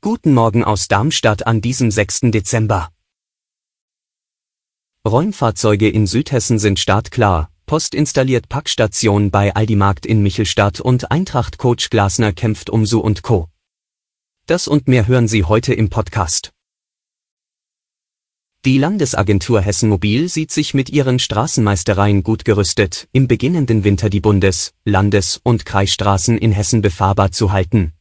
Guten 0.00 0.34
Morgen 0.34 0.62
aus 0.62 0.86
Darmstadt 0.86 1.48
an 1.48 1.60
diesem 1.60 1.90
6. 1.90 2.30
Dezember. 2.30 2.90
Räumfahrzeuge 5.04 5.88
in 5.88 6.06
Südhessen 6.06 6.60
sind 6.60 6.78
startklar. 6.78 7.50
Post 7.66 7.92
installiert 7.92 8.48
Packstation 8.48 9.32
bei 9.32 9.52
Aldi 9.56 9.74
Markt 9.74 10.06
in 10.06 10.22
Michelstadt 10.22 10.80
und 10.80 11.10
Eintracht 11.10 11.58
Coach 11.58 11.90
Glasner 11.90 12.32
kämpft 12.32 12.70
um 12.70 12.86
Su 12.86 13.00
und 13.00 13.22
Co. 13.22 13.48
Das 14.46 14.68
und 14.68 14.86
mehr 14.86 15.08
hören 15.08 15.26
Sie 15.26 15.42
heute 15.42 15.74
im 15.74 15.90
Podcast. 15.90 16.52
Die 18.64 18.78
Landesagentur 18.78 19.60
Hessen 19.60 19.88
Mobil 19.88 20.28
sieht 20.28 20.52
sich 20.52 20.72
mit 20.72 20.88
ihren 20.88 21.18
Straßenmeistereien 21.18 22.22
gut 22.22 22.44
gerüstet, 22.44 23.08
im 23.10 23.26
beginnenden 23.26 23.82
Winter 23.82 24.08
die 24.08 24.20
Bundes-, 24.20 24.72
Landes- 24.84 25.40
und 25.42 25.66
Kreisstraßen 25.66 26.38
in 26.38 26.52
Hessen 26.52 26.80
befahrbar 26.80 27.32
zu 27.32 27.50
halten. 27.50 27.92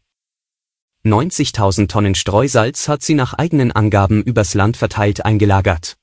90.000 1.14 1.88
Tonnen 1.88 2.16
Streusalz 2.16 2.88
hat 2.88 3.04
sie 3.04 3.16
nach 3.16 3.34
eigenen 3.34 3.72
Angaben 3.72 4.24
übers 4.24 4.54
Land 4.54 4.78
verteilt 4.78 5.26
eingelagert. 5.26 5.98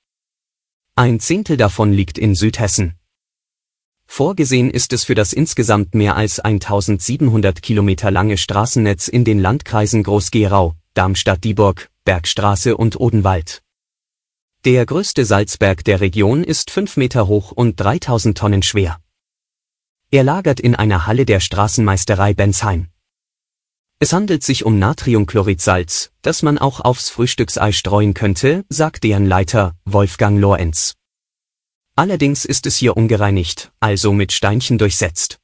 Ein 0.95 1.21
Zehntel 1.21 1.57
davon 1.57 1.93
liegt 1.93 2.19
in 2.19 2.35
Südhessen. 2.35 2.95
Vorgesehen 4.07 4.71
ist 4.71 4.93
es 4.93 5.05
für 5.05 5.15
das 5.15 5.33
insgesamt 5.33 5.95
mehr 5.95 6.17
als 6.17 6.41
1700 6.41 7.61
Kilometer 7.61 8.11
lange 8.11 8.39
Straßennetz 8.39 9.09
in 9.09 9.25
den 9.25 9.39
Landkreisen 9.39 10.03
Groß-Gerau, 10.03 10.75
Darmstadt-Dieburg, 10.95 11.91
Bergstraße 12.05 12.77
und 12.77 12.99
Odenwald. 12.99 13.63
Der 14.65 14.87
größte 14.87 15.25
Salzberg 15.25 15.85
der 15.85 16.01
Region 16.01 16.43
ist 16.43 16.71
5 16.71 16.97
Meter 16.97 17.27
hoch 17.27 17.53
und 17.53 17.79
3000 17.79 18.39
Tonnen 18.39 18.63
schwer. 18.63 18.99
Er 20.11 20.25
lagert 20.25 20.61
in 20.61 20.75
einer 20.75 21.07
Halle 21.07 21.27
der 21.27 21.41
Straßenmeisterei 21.41 22.33
Bensheim. 22.33 22.89
Es 23.99 24.13
handelt 24.13 24.43
sich 24.43 24.67
um 24.67 24.79
Natriumchloridsalz, 24.79 26.11
das 26.21 26.43
man 26.43 26.59
auch 26.59 26.81
aufs 26.81 27.09
Frühstücksei 27.09 27.73
streuen 27.73 28.13
könnte, 28.13 28.67
sagt 28.69 29.05
deren 29.05 29.25
Leiter, 29.25 29.75
Wolfgang 29.87 30.39
Lorenz. 30.39 30.93
Allerdings 31.95 32.45
ist 32.45 32.67
es 32.67 32.77
hier 32.77 32.95
ungereinigt, 32.95 33.73
also 33.81 34.13
mit 34.13 34.33
Steinchen 34.33 34.77
durchsetzt. 34.77 35.39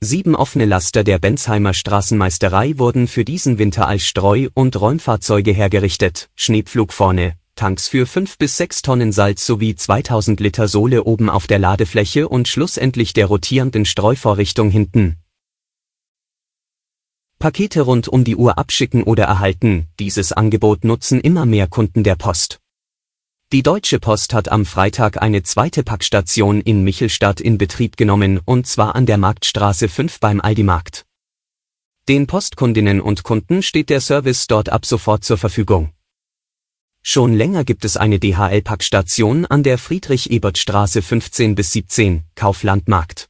Sieben 0.00 0.36
offene 0.36 0.66
Laster 0.66 1.02
der 1.02 1.18
Bensheimer 1.18 1.72
Straßenmeisterei 1.72 2.78
wurden 2.78 3.08
für 3.08 3.24
diesen 3.24 3.56
Winter 3.58 3.88
als 3.88 4.02
Streu- 4.02 4.50
und 4.52 4.78
Räumfahrzeuge 4.78 5.52
hergerichtet, 5.52 6.28
Schneepflug 6.34 6.92
vorne, 6.92 7.38
Tanks 7.54 7.88
für 7.88 8.04
5 8.04 8.36
bis 8.36 8.58
6 8.58 8.82
Tonnen 8.82 9.12
Salz 9.12 9.46
sowie 9.46 9.74
2000 9.74 10.40
Liter 10.40 10.68
Sohle 10.68 11.04
oben 11.04 11.30
auf 11.30 11.46
der 11.46 11.58
Ladefläche 11.58 12.28
und 12.28 12.48
schlussendlich 12.48 13.14
der 13.14 13.24
rotierenden 13.24 13.86
Streuvorrichtung 13.86 14.68
hinten. 14.68 15.16
Pakete 17.38 17.82
rund 17.82 18.08
um 18.08 18.24
die 18.24 18.36
Uhr 18.36 18.58
abschicken 18.58 19.02
oder 19.02 19.24
erhalten, 19.24 19.86
dieses 20.00 20.32
Angebot 20.32 20.84
nutzen 20.84 21.20
immer 21.20 21.44
mehr 21.44 21.66
Kunden 21.66 22.02
der 22.02 22.16
Post. 22.16 22.60
Die 23.52 23.62
Deutsche 23.62 24.00
Post 24.00 24.34
hat 24.34 24.48
am 24.48 24.64
Freitag 24.64 25.22
eine 25.22 25.42
zweite 25.42 25.84
Packstation 25.84 26.60
in 26.60 26.82
Michelstadt 26.82 27.40
in 27.40 27.58
Betrieb 27.58 27.96
genommen 27.96 28.40
und 28.44 28.66
zwar 28.66 28.96
an 28.96 29.06
der 29.06 29.18
Marktstraße 29.18 29.88
5 29.88 30.18
beim 30.18 30.40
Aldi 30.40 30.64
Markt. 30.64 31.04
Den 32.08 32.26
Postkundinnen 32.26 33.00
und 33.00 33.22
Kunden 33.22 33.62
steht 33.62 33.90
der 33.90 34.00
Service 34.00 34.46
dort 34.46 34.70
ab 34.70 34.86
sofort 34.86 35.22
zur 35.22 35.38
Verfügung. 35.38 35.92
Schon 37.02 37.34
länger 37.34 37.62
gibt 37.62 37.84
es 37.84 37.96
eine 37.96 38.18
DHL-Packstation 38.18 39.46
an 39.46 39.62
der 39.62 39.78
Friedrich-Ebert-Straße 39.78 41.02
15 41.02 41.54
bis 41.54 41.70
17, 41.70 42.24
Kauflandmarkt. 42.34 43.28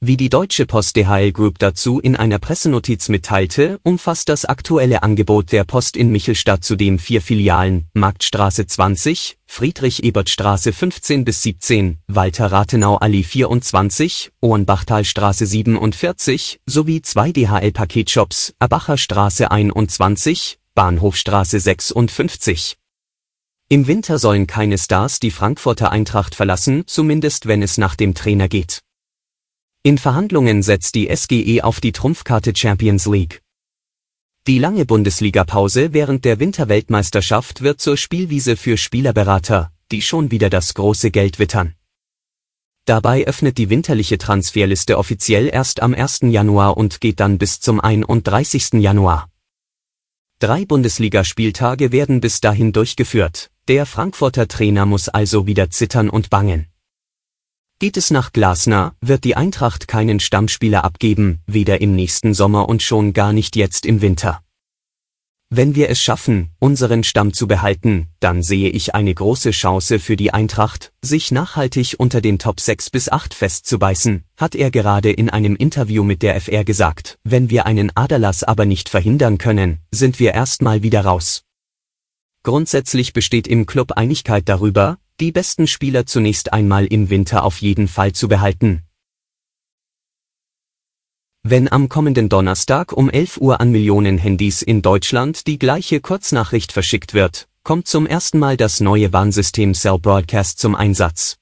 Wie 0.00 0.16
die 0.16 0.28
Deutsche 0.28 0.64
Post 0.64 0.96
DHL 0.96 1.32
Group 1.32 1.58
dazu 1.58 1.98
in 1.98 2.14
einer 2.14 2.38
Pressenotiz 2.38 3.08
mitteilte, 3.08 3.80
umfasst 3.82 4.28
das 4.28 4.44
aktuelle 4.44 5.02
Angebot 5.02 5.50
der 5.50 5.64
Post 5.64 5.96
in 5.96 6.12
Michelstadt 6.12 6.62
zudem 6.62 7.00
vier 7.00 7.20
Filialen, 7.20 7.88
Marktstraße 7.94 8.68
20, 8.68 9.38
Friedrich-Ebert-Straße 9.46 10.72
15 10.72 11.24
bis 11.24 11.42
17, 11.42 11.98
Walter-Rathenau-Allee 12.06 13.24
24, 13.24 14.30
Ohrenbachtalstraße 14.40 15.46
47, 15.46 16.60
sowie 16.64 17.02
zwei 17.02 17.32
DHL-Paketshops, 17.32 18.54
Erbacher 18.60 18.98
Straße 18.98 19.50
21, 19.50 20.60
Bahnhofstraße 20.76 21.58
56. 21.58 22.76
Im 23.68 23.88
Winter 23.88 24.20
sollen 24.20 24.46
keine 24.46 24.78
Stars 24.78 25.18
die 25.18 25.32
Frankfurter 25.32 25.90
Eintracht 25.90 26.36
verlassen, 26.36 26.84
zumindest 26.86 27.48
wenn 27.48 27.62
es 27.62 27.78
nach 27.78 27.96
dem 27.96 28.14
Trainer 28.14 28.46
geht. 28.46 28.82
In 29.84 29.96
Verhandlungen 29.96 30.62
setzt 30.62 30.96
die 30.96 31.08
SGE 31.14 31.62
auf 31.62 31.80
die 31.80 31.92
Trumpfkarte 31.92 32.52
Champions 32.54 33.06
League. 33.06 33.42
Die 34.48 34.58
lange 34.58 34.84
Bundesliga-Pause 34.84 35.92
während 35.92 36.24
der 36.24 36.40
Winterweltmeisterschaft 36.40 37.62
wird 37.62 37.80
zur 37.80 37.96
Spielwiese 37.96 38.56
für 38.56 38.76
Spielerberater, 38.76 39.70
die 39.92 40.02
schon 40.02 40.32
wieder 40.32 40.50
das 40.50 40.74
große 40.74 41.12
Geld 41.12 41.38
wittern. 41.38 41.74
Dabei 42.86 43.26
öffnet 43.26 43.56
die 43.56 43.70
winterliche 43.70 44.18
Transferliste 44.18 44.98
offiziell 44.98 45.48
erst 45.48 45.80
am 45.80 45.94
1. 45.94 46.20
Januar 46.22 46.76
und 46.76 47.00
geht 47.00 47.20
dann 47.20 47.38
bis 47.38 47.60
zum 47.60 47.78
31. 47.78 48.72
Januar. 48.74 49.30
Drei 50.40 50.64
Bundesligaspieltage 50.64 51.92
werden 51.92 52.20
bis 52.20 52.40
dahin 52.40 52.72
durchgeführt, 52.72 53.50
der 53.68 53.86
Frankfurter 53.86 54.48
Trainer 54.48 54.86
muss 54.86 55.08
also 55.08 55.46
wieder 55.46 55.70
zittern 55.70 56.10
und 56.10 56.30
bangen. 56.30 56.66
Geht 57.80 57.96
es 57.96 58.10
nach 58.10 58.32
Glasner, 58.32 58.96
wird 59.00 59.22
die 59.22 59.36
Eintracht 59.36 59.86
keinen 59.86 60.18
Stammspieler 60.18 60.82
abgeben, 60.82 61.38
weder 61.46 61.80
im 61.80 61.94
nächsten 61.94 62.34
Sommer 62.34 62.68
und 62.68 62.82
schon 62.82 63.12
gar 63.12 63.32
nicht 63.32 63.54
jetzt 63.54 63.86
im 63.86 64.00
Winter. 64.00 64.42
Wenn 65.48 65.76
wir 65.76 65.88
es 65.88 66.02
schaffen, 66.02 66.50
unseren 66.58 67.04
Stamm 67.04 67.32
zu 67.32 67.46
behalten, 67.46 68.08
dann 68.18 68.42
sehe 68.42 68.68
ich 68.68 68.96
eine 68.96 69.14
große 69.14 69.52
Chance 69.52 70.00
für 70.00 70.16
die 70.16 70.34
Eintracht, 70.34 70.92
sich 71.02 71.30
nachhaltig 71.30 71.94
unter 71.98 72.20
den 72.20 72.40
Top 72.40 72.58
6 72.58 72.90
bis 72.90 73.08
8 73.08 73.32
festzubeißen, 73.32 74.24
hat 74.36 74.56
er 74.56 74.72
gerade 74.72 75.12
in 75.12 75.30
einem 75.30 75.54
Interview 75.54 76.02
mit 76.02 76.22
der 76.22 76.34
FR 76.40 76.64
gesagt. 76.64 77.20
Wenn 77.22 77.48
wir 77.48 77.64
einen 77.64 77.92
Aderlass 77.94 78.42
aber 78.42 78.66
nicht 78.66 78.88
verhindern 78.88 79.38
können, 79.38 79.78
sind 79.92 80.18
wir 80.18 80.34
erstmal 80.34 80.82
wieder 80.82 81.02
raus. 81.02 81.44
Grundsätzlich 82.42 83.12
besteht 83.12 83.46
im 83.46 83.66
Club 83.66 83.92
Einigkeit 83.92 84.48
darüber, 84.48 84.98
die 85.20 85.32
besten 85.32 85.66
Spieler 85.66 86.06
zunächst 86.06 86.52
einmal 86.52 86.86
im 86.86 87.10
Winter 87.10 87.44
auf 87.44 87.60
jeden 87.60 87.88
Fall 87.88 88.12
zu 88.12 88.28
behalten, 88.28 88.82
wenn 91.50 91.70
am 91.72 91.88
kommenden 91.88 92.28
Donnerstag 92.28 92.92
um 92.92 93.08
11 93.08 93.38
Uhr 93.38 93.60
an 93.60 93.70
Millionen 93.70 94.18
Handys 94.18 94.60
in 94.60 94.82
Deutschland 94.82 95.46
die 95.46 95.58
gleiche 95.58 96.00
Kurznachricht 96.00 96.72
verschickt 96.72 97.14
wird, 97.14 97.48
kommt 97.62 97.88
zum 97.88 98.06
ersten 98.06 98.38
Mal 98.38 98.58
das 98.58 98.80
neue 98.80 99.12
Warnsystem 99.14 99.72
Cell 99.72 99.98
Broadcast 99.98 100.58
zum 100.58 100.74
Einsatz. 100.74 101.38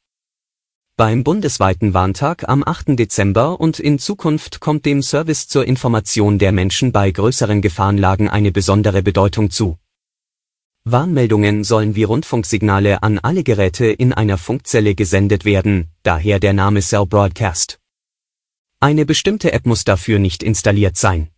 Beim 0.96 1.24
bundesweiten 1.24 1.92
Warntag 1.92 2.48
am 2.48 2.62
8. 2.64 2.98
Dezember 2.98 3.58
und 3.58 3.80
in 3.80 3.98
Zukunft 3.98 4.60
kommt 4.60 4.86
dem 4.86 5.02
Service 5.02 5.48
zur 5.48 5.64
Information 5.64 6.38
der 6.38 6.52
Menschen 6.52 6.92
bei 6.92 7.10
größeren 7.10 7.60
Gefahrenlagen 7.60 8.28
eine 8.28 8.52
besondere 8.52 9.02
Bedeutung 9.02 9.50
zu. 9.50 9.76
Warnmeldungen 10.88 11.64
sollen 11.64 11.96
wie 11.96 12.04
Rundfunksignale 12.04 13.02
an 13.02 13.18
alle 13.18 13.42
Geräte 13.42 13.86
in 13.86 14.12
einer 14.12 14.38
Funkzelle 14.38 14.94
gesendet 14.94 15.44
werden, 15.44 15.90
daher 16.04 16.38
der 16.38 16.52
Name 16.52 16.80
Cell 16.80 17.06
Broadcast. 17.06 17.80
Eine 18.78 19.04
bestimmte 19.04 19.52
App 19.52 19.66
muss 19.66 19.82
dafür 19.82 20.20
nicht 20.20 20.44
installiert 20.44 20.96
sein. 20.96 21.30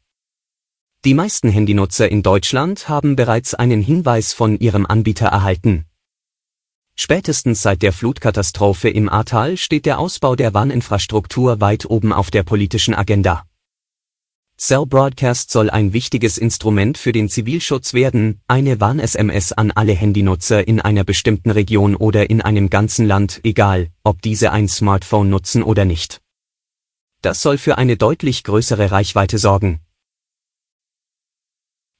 Die 1.06 1.15
meisten 1.15 1.49
Handynutzer 1.49 2.11
in 2.11 2.23
Deutschland 2.23 2.91
haben 2.91 3.17
bereits 3.17 3.55
einen 3.55 3.81
Hinweis 3.81 4.35
von 4.35 4.59
ihrem 4.59 4.85
Anbieter 4.85 5.29
erhalten. 5.29 5.87
Spätestens 6.94 7.62
seit 7.62 7.81
der 7.81 7.94
Flutkatastrophe 7.94 8.91
im 8.91 9.09
Ahrtal 9.09 9.56
steht 9.56 9.87
der 9.87 9.99
Ausbau 9.99 10.37
der 10.37 10.53
Warninfrastruktur 10.53 11.62
weit 11.62 11.87
oben 11.89 12.12
auf 12.12 12.31
der 12.31 12.43
politischen 12.43 12.93
Agenda. 12.93 13.48
Cell 14.60 14.87
Broadcast 14.87 15.52
soll 15.52 15.70
ein 15.70 15.93
wichtiges 15.93 16.37
Instrument 16.37 16.99
für 16.99 17.12
den 17.12 17.28
Zivilschutz 17.28 17.94
werden, 17.94 18.40
eine 18.49 18.81
Warn-SMS 18.81 19.52
an 19.52 19.70
alle 19.70 19.93
Handynutzer 19.93 20.66
in 20.66 20.81
einer 20.81 21.05
bestimmten 21.05 21.52
Region 21.52 21.94
oder 21.94 22.28
in 22.28 22.40
einem 22.40 22.69
ganzen 22.69 23.06
Land, 23.06 23.40
egal, 23.44 23.93
ob 24.02 24.20
diese 24.20 24.50
ein 24.50 24.66
Smartphone 24.66 25.31
nutzen 25.31 25.62
oder 25.62 25.84
nicht. 25.84 26.20
Das 27.22 27.40
soll 27.40 27.56
für 27.56 27.78
eine 27.78 27.96
deutlich 27.96 28.43
größere 28.43 28.90
Reichweite 28.90 29.38
sorgen. 29.38 29.78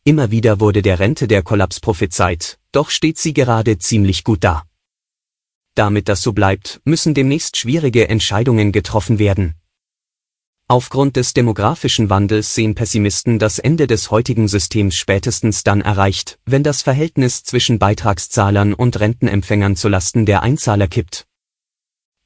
Immer 0.03 0.33
wieder 0.33 0.59
wurde 0.59 0.83
der 0.83 0.99
Rente 0.99 1.29
der 1.29 1.45
Kollaps 1.45 1.79
prophezeit, 1.79 2.59
doch 2.73 2.91
steht 2.91 3.19
sie 3.19 3.35
gerade 3.35 3.79
ziemlich 3.79 4.25
gut 4.25 4.43
da. 4.43 4.65
Damit 5.77 6.09
das 6.09 6.23
so 6.23 6.33
bleibt, 6.33 6.81
müssen 6.83 7.15
demnächst 7.15 7.57
schwierige 7.57 8.09
Entscheidungen 8.09 8.73
getroffen 8.73 9.21
werden. 9.21 9.55
Aufgrund 10.71 11.17
des 11.17 11.33
demografischen 11.33 12.11
Wandels 12.11 12.55
sehen 12.55 12.75
Pessimisten 12.75 13.39
das 13.39 13.59
Ende 13.59 13.87
des 13.87 14.11
heutigen 14.11 14.49
Systems 14.49 14.97
spätestens 14.97 15.65
dann 15.65 15.81
erreicht, 15.81 16.39
wenn 16.45 16.63
das 16.63 16.83
Verhältnis 16.83 17.43
zwischen 17.43 17.79
Beitragszahlern 17.79 18.75
und 18.75 19.01
Rentenempfängern 19.01 19.77
zulasten 19.77 20.27
der 20.27 20.43
Einzahler 20.43 20.87
kippt. 20.87 21.25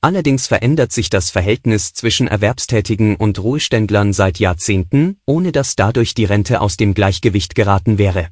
Allerdings 0.01 0.49
verändert 0.49 0.91
sich 0.91 1.09
das 1.09 1.31
Verhältnis 1.31 1.93
zwischen 1.93 2.27
Erwerbstätigen 2.27 3.15
und 3.15 3.39
Ruheständlern 3.39 4.13
seit 4.13 4.41
Jahrzehnten, 4.41 5.21
ohne 5.25 5.53
dass 5.53 5.77
dadurch 5.77 6.13
die 6.13 6.25
Rente 6.25 6.61
aus 6.61 6.77
dem 6.77 6.95
Gleichgewicht 6.95 7.55
geraten 7.55 7.97
wäre. 7.97 8.31